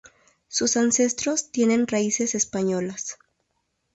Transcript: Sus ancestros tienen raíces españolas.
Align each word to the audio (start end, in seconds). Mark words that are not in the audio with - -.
Sus 0.47 0.77
ancestros 0.77 1.51
tienen 1.51 1.85
raíces 1.85 2.33
españolas. 2.33 3.19